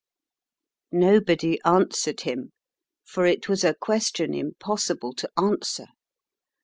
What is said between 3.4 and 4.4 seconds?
was a question